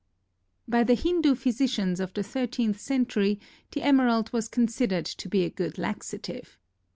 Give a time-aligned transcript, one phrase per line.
[0.67, 3.39] By the Hindu physicians of the thirteenth century
[3.71, 6.57] the emerald was considered to be a good laxative.